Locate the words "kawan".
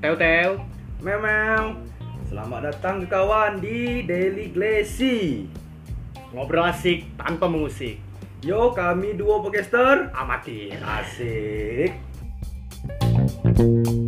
3.12-3.60